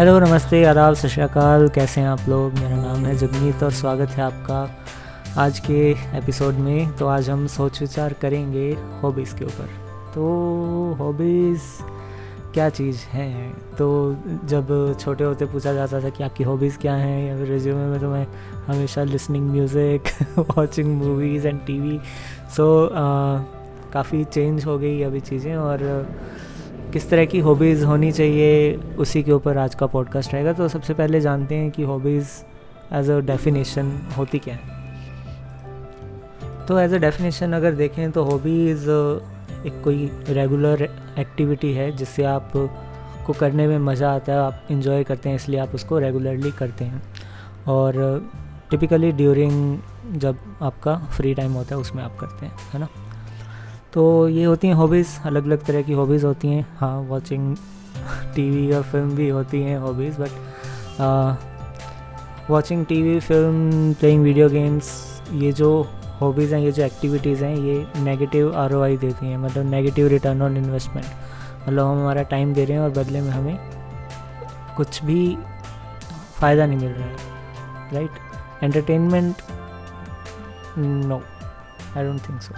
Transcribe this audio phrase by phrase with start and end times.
[0.00, 2.52] Hello, नमस्ते, आदाब, सत श्रीकाल कैसे हैं आप लोग?
[2.52, 5.80] मेरा नाम है जगमीत और स्वागत है आपका आज के
[6.18, 8.70] एपिसोड में। तो आज हम सोच विचार करेंगे
[9.02, 9.66] हॉबीज़ के ऊपर।
[10.14, 10.24] तो
[10.98, 11.62] हॉबीज़
[12.54, 13.50] क्या चीज़ है?
[13.78, 17.86] तो जब छोटे होते पूछा जाता था कि आपकी हॉबीज़ क्या हैं, या फिर रिज्यूमे
[17.86, 18.26] में तो मैं
[18.66, 20.02] हमेशा listening music
[20.56, 22.00] watching movies and TV
[22.56, 22.88] so
[23.92, 26.06] काफ़ी चेंज हो गई अभी चीज़ें और
[26.92, 30.94] किस तरह की हॉबीज़ होनी चाहिए, उसी के ऊपर आज का पॉडकास्ट रहेगा। तो सबसे
[30.94, 32.28] पहले जानते हैं कि हॉबीज़
[32.94, 34.78] एज अ डेफिनेशन होती क्या है।
[36.66, 38.90] तो एज अ डेफिनेशन अगर देखें तो हॉबीज़
[39.66, 40.82] एक कोई रेगुलर
[41.18, 42.52] एक्टिविटी है जिससे आप
[43.26, 46.84] को करने में मज़ा आता है, आप इन्जॉय करते हैं, इसलिए आप उसको रेगुलरली करते
[46.84, 47.02] हैं।
[47.68, 48.30] और
[48.70, 49.78] टिपिकली ड्यूरिंग
[50.16, 52.88] जब आपका फ्री टाइम होता है, उसमें आप करते हैं, है ना?
[53.92, 57.56] तो ये होती हैं हॉबीज़ अलग अलग तरह की हॉबीज़ होती हैं। हाँ वॉचिंग
[58.34, 60.30] टीवी और फ़िल्म भी होती हैं hobbies but
[62.50, 64.92] watching TV film playing video games
[65.32, 65.70] ये जो
[66.20, 70.56] हॉबीज़ हैं, ये जो एक्टिविटीज़ हैं, ये नेगेटिव आरओआई देती हैं। मतलब नेगेटिव रिटर्न ऑन
[70.56, 71.06] इन्वेस्टमेंट
[71.62, 73.58] मतलब हम हमारा टाइम दे रहे हैं और बदले में हमें
[74.76, 75.36] कुछ भी
[76.40, 77.16] फ़ायदा नहीं मिल रहा है।
[77.92, 79.42] Right entertainment
[80.78, 81.22] no
[81.96, 82.54] I don't think so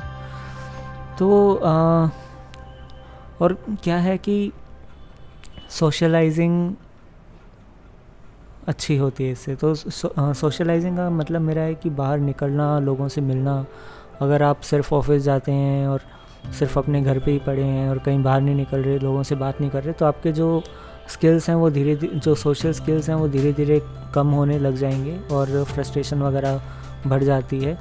[1.18, 2.08] तो आ,
[3.40, 3.52] और
[3.84, 4.52] क्या है कि
[5.70, 6.74] सोशलाइजिंग
[8.68, 13.20] अच्छी होती है इससे। तो सोशलाइजिंग का मतलब मेरा है कि बाहर निकलना लोगों से
[13.20, 13.64] मिलना।
[14.20, 16.00] अगर आप सिर्फ़ ऑफ़िस जाते हैं और
[16.58, 19.34] सिर्फ़ अपने घर पे ही पड़े हैं और कहीं बाहर नहीं निकल रहे लोगों से
[19.34, 20.62] बात नहीं कर रहे तो आपके जो
[21.08, 23.80] स्किल्स हैं वो धीरे धीरे जो सोशल स्किल्स हैं वो धीरे धीरे
[24.14, 26.60] कम होने लग जाएँगे और फ्रस्ट्रेशन वगैरह
[27.06, 27.78] बढ़ जाती है।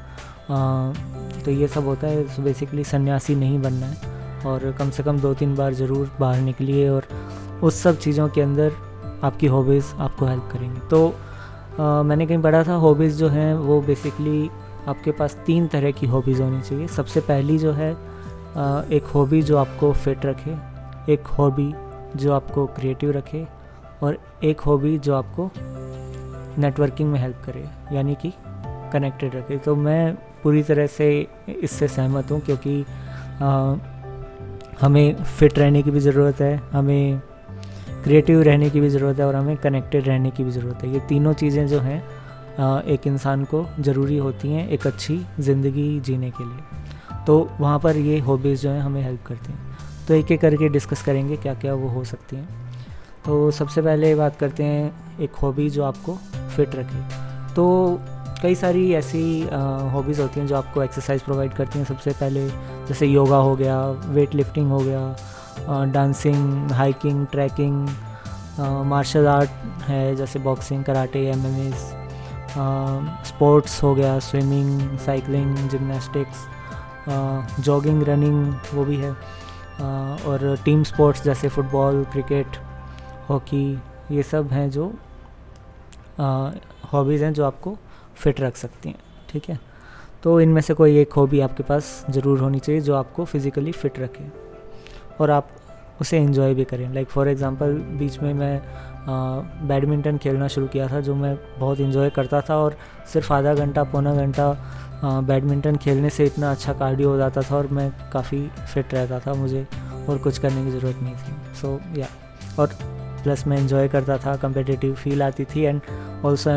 [0.52, 5.34] तो ये सब होता है बेसिकली सन्यासी नहीं बनना है। और कम से कम दो
[5.34, 7.08] तीन बार ज़रूर बाहर निकलिए और
[7.64, 8.72] उस सब चीज़ों के अंदर
[9.24, 11.08] आपकी हॉबीज़ आपको हेल्प करेंगी। तो
[11.80, 14.50] आ, मैंने कहीं पढ़ा था हॉबीज़ जो हैं वो बेसिकली
[14.88, 19.42] आपके पास तीन तरह की हॉबीज़ होनी चाहिए। सबसे पहली जो है आ, एक हॉबी
[19.42, 20.56] जो आपको फिट रखे
[21.14, 21.72] एक हॉबी
[22.16, 23.46] जो आपको क्रिएटिव रखे
[24.04, 25.50] और एक हॉबी जो आपको
[26.62, 27.64] नेटवर्किंग में हेल्प करे
[27.96, 28.34] यानी कि
[28.94, 31.10] कनेक्टेड रखे। तो मैं पूरी तरह से
[31.50, 32.84] इससे सहमत हूँ क्योंकि
[33.42, 33.76] आ,
[34.82, 37.20] हमें फिट रहने की भी ज़रूरत है हमें
[38.04, 41.00] क्रिएटिव रहने की भी ज़रूरत है और हमें कनेक्टेड रहने की भी ज़रूरत है। ये
[41.10, 42.02] तीनों चीज़ें जो हैं
[42.86, 47.98] एक इंसान को ज़रूरी होती हैं एक अच्छी ज़िंदगी जीने के लिए। तो वहाँ पर
[47.98, 49.60] ये हॉबीज़ जो हैं हमें हेल्प करती हैं।
[50.08, 52.48] तो एक एक करके डिस्कस करेंगे क्या क्या वो हो सकती हैं।
[53.26, 56.16] तो सबसे पहले बात करते हैं एक हॉबी जो आपको
[56.56, 57.04] फिट रखे।
[57.56, 57.66] तो
[58.42, 59.24] कई सारी ऐसी
[59.94, 62.48] हॉबीज़ होती हैं जो आपको एक्सरसाइज प्रोवाइड करती हैं सबसे पहले।
[62.88, 67.88] जैसे योगा हो गया वेट लिफ्टिंग हो गया dancing hiking trekking
[68.86, 69.50] martial art
[69.88, 71.92] है जैसे boxing karate M M S
[73.28, 76.48] sports हो गया swimming cycling gymnastics
[77.64, 79.16] jogging running वो भी है। आ,
[80.28, 82.58] और टीम स्पोर्ट्स जैसे फुटबॉल क्रिकेट
[83.30, 83.64] हॉकी
[84.12, 84.92] ये सब हैं जो
[86.94, 87.78] हॉबीज़ हैं जो आपको
[88.18, 89.00] फिट रख सकती हैं
[89.30, 89.60] ठीक है?
[90.24, 94.00] तो इनमें से कोई एक हॉबी आपके पास ज़रूर होनी चाहिए जो आपको फिज़िकली फ़िट
[94.00, 94.26] रखे
[95.20, 95.50] और आप
[96.02, 98.62] उसे इन्जॉय भी करें। लाइक फॉर एग्ज़ाम्पल बीच में मैं
[99.68, 102.78] बैडमिंटन खेलना शुरू किया था जो मैं बहुत इन्जॉय करता था और
[103.14, 104.52] सिर्फ़ आधा घंटा पौना घंटा
[105.04, 109.34] बैडमिंटन खेलने से इतना अच्छा कार्डियो हो जाता था और मैं काफ़ी फिट रहता था
[109.34, 109.68] मुझे
[110.10, 112.60] और कुछ करने की ज़रूरत नहीं थी। सो so, या yeah.
[112.60, 115.82] और प्लस मैं इन्जॉय करता था कंपेटिटिव फील आती थी and
[116.26, 116.50] also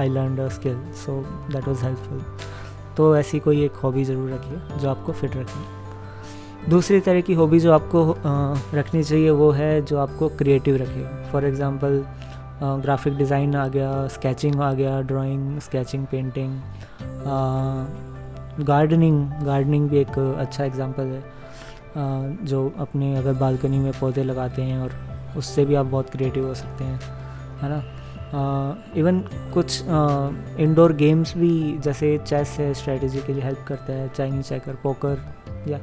[0.00, 1.20] I learn skill so
[1.52, 2.22] that was helpful
[2.96, 7.60] तो ऐसी कोई एक हॉबी ज़रूर रखिए जो आपको फिट रखे। दूसरी तरह की हॉबी
[7.60, 12.04] जो आपको uh, रखनी चाहिए वो है जो आपको क्रिएटिव रखे। फॉर एग्ज़ाम्पल
[12.62, 16.60] ग्राफिक डिज़ाइन आ गया स्केचिंग आ गया drawing sketching painting
[18.66, 21.22] gardening gardening भी एक अच्छा एग्जांपल है।
[21.88, 24.90] Uh, जो अपने अगर बालकनी में पौधे लगाते हैं और
[25.36, 27.00] उससे भी आप बहुत क्रिएटिव हो सकते हैं
[27.60, 27.82] है ना?
[28.96, 29.82] इवन uh, कुछ
[30.60, 35.34] इंडोर गेम्स भी जैसे चेस है स्ट्रेटजी के लिए हेल्प करता है चाइनीज़ चेकर पोकर
[35.68, 35.78] या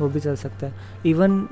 [0.00, 0.72] वो भी चल सकता है।
[1.06, 1.48] Even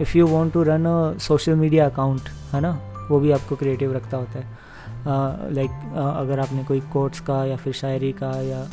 [0.00, 2.20] if you want to run a social media account
[2.52, 2.78] है ना?
[3.10, 4.62] वो भी आपको क्रिएटिव रखता होता है।
[5.52, 8.64] लाइक uh, like, अगर आपने कोई कोट्स का या फिर शायरी का या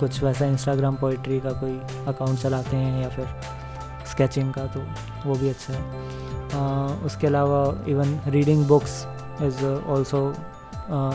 [0.00, 3.24] कुछ वैसा इंस्टाग्राम पोइट्री का कोई अकाउंट चलाते हैं या फिर
[4.10, 4.80] स्केचिंग का तो
[5.24, 5.82] वो भी अच्छा है।
[7.06, 9.04] उसके अलावा even reading books
[9.42, 10.22] is also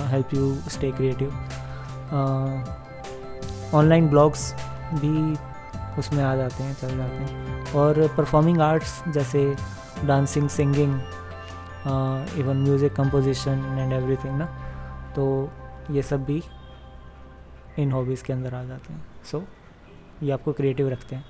[0.09, 1.29] help you stay creative
[3.75, 4.53] online blogs
[4.93, 5.15] भी
[5.99, 9.43] उसमें आ जाते हैं चल जाते हैं। और परफॉर्मिंग आर्ट्स जैसे
[10.05, 10.93] dancing singing
[12.39, 14.45] even music composition and everything ना
[15.15, 15.25] तो
[15.91, 16.41] ये सब भी
[17.79, 19.43] इन हॉबीज़ के अंदर आ जाते हैं। सो so,
[20.23, 21.25] ये आपको क्रिएटिव रखते हैं।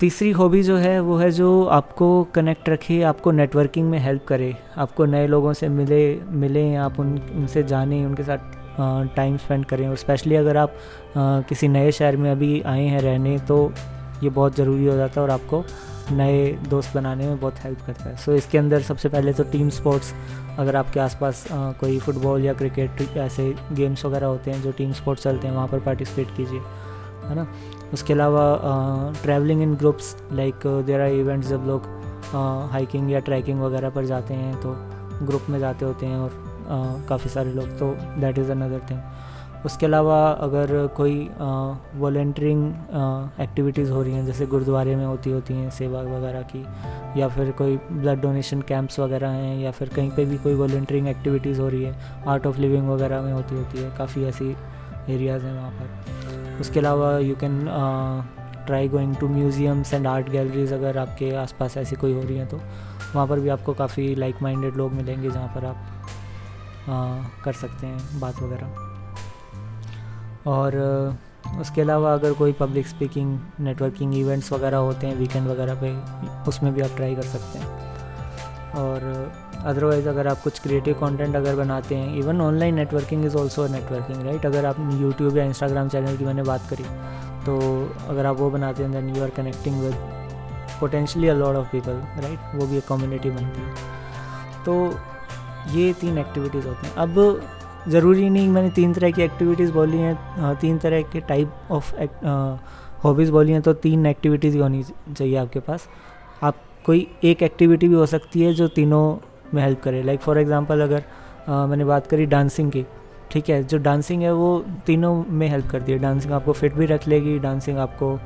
[0.00, 4.56] तीसरी हॉबी जो है वो है जो आपको कनेक्ट रखे आपको नेटवर्किंग में हेल्प करे
[4.76, 6.00] आपको नए लोगों से मिले
[6.30, 8.38] मिलें आप उन उनसे जानें उनके साथ
[9.16, 10.72] टाइम स्पेंड करें और स्पेशली अगर आप
[11.16, 13.72] आ, किसी नए शहर में अभी आए हैं रहने तो
[14.22, 15.64] ये बहुत ज़रूरी हो जाता है और आपको
[16.12, 19.44] नए दोस्त बनाने में बहुत हेल्प करता है। सो so, इसके अंदर सबसे पहले तो
[19.44, 20.12] टीम स्पोर्ट्स
[20.58, 25.24] अगर आपके आसपास कोई फुटबॉल या क्रिकेट ऐसे गेम्स वगैरह होते हैं जो टीम स्पोर्ट्स
[25.24, 26.60] चलते हैं वहाँ पर पार्टिसिपेट कीजिए।
[27.28, 27.46] है ना?
[27.92, 28.44] उसके अलावा
[29.22, 31.94] travelling in groups like there are events जब लोग
[32.72, 34.74] हाइकिंग या ट्रैकिंग वगैरह पर जाते हैं तो
[35.26, 39.00] ग्रुप में जाते होते हैं और काफ़ी सारे लोग तो दैट इज़ अनदर थिंग
[39.66, 41.14] उसके अलावा, अगर कोई
[41.96, 46.64] वॉल्टियरिंग एक्टिविटीज़ हो रही हैं, जैसे गुरुद्वारे में होती होती हैं सेवा वगैरह की,
[47.20, 51.08] या फिर कोई ब्लड डोनेशन कैंप्स वगैरह हैं, या फिर कहीं पे भी कोई वॉल्टियरिंग
[51.08, 54.54] एक्टिविटीज़ हो रही है आर्ट ऑफ़ लिविंग वगैरह में होती होती है, काफ़ी ऐसी
[55.08, 56.25] एरियाज़ हैं वहाँ पर।
[56.60, 57.64] उसके अलावा you can
[58.66, 62.48] try going to museums and art galleries अगर आपके आसपास ऐसी कोई हो रही हैं
[62.48, 62.56] तो।
[63.14, 65.76] वहाँ पर भी आपको काफ़ी लाइक माइंडेड लोग मिलेंगे जहाँ पर आप
[66.88, 68.66] आ, कर सकते हैं बात वगैरह।
[70.46, 70.76] और
[71.60, 75.94] उसके अलावा अगर कोई पब्लिक स्पीकिंग नेटवर्किंग इवेंट्स वगैरह होते हैं वीकेंड वगैरह पे
[76.48, 77.66] उसमें भी आप ट्राई कर सकते हैं।
[78.74, 79.00] और
[79.66, 84.22] अदरवाइज़ अगर आप कुछ क्रिएटिव कंटेंट अगर बनाते हैं even online networking is also networking
[84.26, 86.84] right अगर आप यूट्यूब या इंस्टाग्राम चैनल की मैंने बात करी
[87.46, 87.58] तो
[88.08, 89.94] अगर आप वो बनाते हैं then you are connecting with
[90.80, 94.74] potentially a lot of people right वो भी एक कम्युनिटी बनती है। तो
[95.74, 100.54] ये तीन एक्टिविटीज़ होती हैं। अब ज़रूरी नहीं, मैंने तीन तरह की एक्टिविटीज़ बोली हैं
[100.60, 101.94] तीन तरह के टाइप ऑफ़
[103.04, 105.88] हॉबीज़ बोली हैं तो तीन एक्टिविटीज़ ही होनी चाहिए आपके पास।
[106.42, 106.54] आप,
[106.86, 109.04] कोई एक एक्टिविटी भी हो सकती है, जो तीनों
[109.54, 111.02] में हेल्प करे। लाइक फॉर एग्ज़ाम्पल अगर
[111.48, 112.84] आ, मैंने बात करी डांसिंग की
[113.30, 116.86] ठीक है जो डांसिंग है वो तीनों में हेल्प करती है। डांसिंग आपको फिट भी
[116.86, 118.18] रख लेगी डांसिंग आपको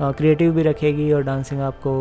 [0.00, 1.92] क्रिएटिव भी रखेगी और डांसिंग आपको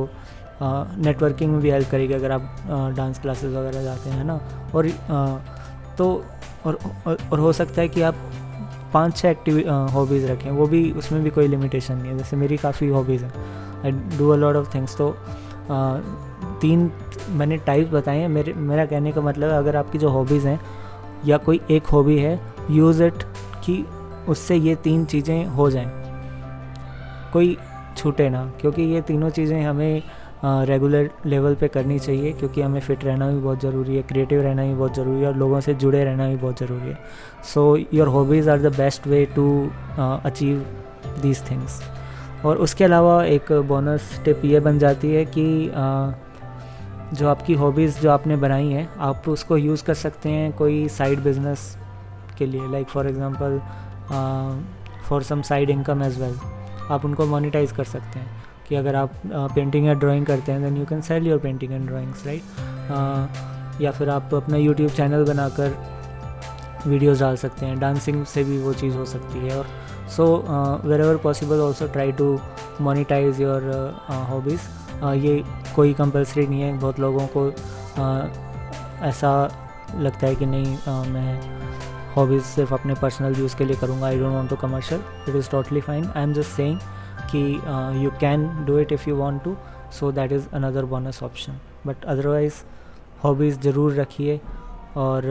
[0.62, 4.40] नेटवर्किंग में भी हेल्प करेगी अगर आप डांस क्लासेस वगैरह जाते हैं ना?
[4.76, 5.38] और आ,
[5.98, 6.24] तो
[6.66, 6.78] और,
[7.08, 8.16] और और हो सकता है कि आप
[8.94, 12.58] पाँच छः एक्टिव हॉबीज़ रखें वो भी उसमें भी कोई लिमिटेशन नहीं है। जैसे मेरी
[12.58, 13.34] काफ़ी हॉबीज़ हैं।
[13.84, 15.10] I do a lot of things तो
[16.64, 16.90] तीन
[17.30, 20.60] मैंने टाइप बताए हैं। मेरे मेरा कहने का मतलब है अगर आपकी जो हॉबीज़ हैं
[21.26, 22.40] या कोई एक हॉबी है
[22.72, 23.24] यूज़ इट
[23.66, 23.84] कि
[24.30, 25.92] उससे ये तीन चीज़ें हो जाएँ।
[27.34, 27.58] कोई
[27.98, 30.02] छूटे ना क्योंकि ये तीनों चीज़ें हमें
[30.68, 34.64] रेगुलर लेवल पे करनी चाहिए क्योंकि हमें फ़िट रहना भी बहुत ज़रूरी है क्रिएटिव रहना
[34.64, 36.98] भी बहुत ज़रूरी है और लोगों से जुड़े रहना भी बहुत ज़रूरी है।
[37.54, 39.46] So your hobbies are the best way to
[40.00, 40.66] achieve
[41.22, 41.82] these things
[42.46, 46.12] और उसके अलावा एक बोनस टिप ये बन जाती है कि uh,
[47.14, 51.20] जो आपकी हॉबीज़ जो आपने बनाई हैं, आप उसको यूज़ कर सकते हैं कोई साइड
[51.24, 51.76] बिज़नेस
[52.38, 53.60] के लिए like for example
[55.10, 56.38] for some side income as well
[56.92, 59.12] आप उनको मोनिटाइज कर सकते हैं कि अगर आप
[59.56, 63.92] पेंटिंग या ड्राइंग करते हैं then you can sell your painting and drawings right या
[63.92, 65.76] फिर आप अपना यूट्यूब चैनल बनाकर
[66.88, 69.68] वीडियोस डाल सकते हैं डांसिंग से भी वो चीज़ हो सकती है और
[70.16, 70.26] so
[71.02, 72.38] wherever possible also try to
[72.82, 73.70] monetize your
[74.30, 74.62] hobbies
[75.04, 75.44] ये
[75.76, 77.48] कोई कंपलसरी नहीं है। बहुत लोगों को
[79.08, 79.32] ऐसा
[79.96, 80.78] लगता है कि नहीं
[81.12, 81.32] मैं
[82.16, 85.50] हॉबीज़ सिर्फ़ अपने पर्सनल यूज़ के लिए करूँगा। I don't want to commercial it is
[85.52, 86.80] totally fine I am just saying
[87.32, 87.42] कि
[88.04, 89.56] you can do it if you want to
[90.00, 92.64] so that is another bonus option but otherwise
[93.24, 94.40] hobbies ज़रूर रखिए
[94.98, 95.26] और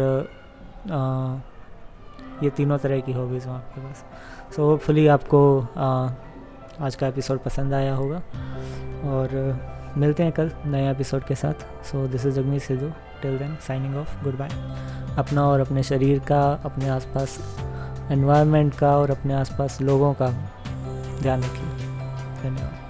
[2.42, 4.04] ये तीनों तरह की हॉबीज़ हैं आपके पास।
[4.56, 5.40] सो होपफुली आपको
[6.80, 8.16] आज का एपिसोड पसंद आया होगा।
[9.04, 9.58] और
[9.96, 12.88] मिलते हैं कल नए एपिसोड के साथ। So this is Jagmi Sidhu
[13.22, 14.48] till then signing off goodbye
[15.18, 17.38] अपना और अपने शरीर का, अपने आसपास
[18.10, 20.28] एनवायरनमेंट का और अपने आसपास लोगों का
[21.22, 21.86] ध्यान रखिए।
[22.42, 22.81] धन्यवाद।